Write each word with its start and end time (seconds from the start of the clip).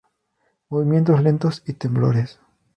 Movimientos 0.69 1.21
lentos, 1.21 1.61
y 1.67 1.73
temblores. 1.73 2.39